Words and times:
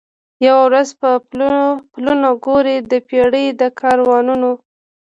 یوه 0.45 0.61
ورځ 0.67 0.89
به 0.99 1.11
پلونه 1.93 2.29
ګوري 2.45 2.77
د 2.91 2.93
پېړۍ 3.07 3.45
د 3.59 3.61
کاروانونو 3.79 4.51